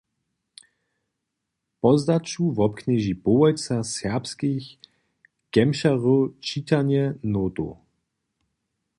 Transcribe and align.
Pozdaću 1.85 2.45
wobknježi 2.59 3.11
połojca 3.25 3.77
serbskich 3.89 4.69
kemšarjow 5.57 6.19
čitanje 6.49 7.05
notow. 7.35 7.69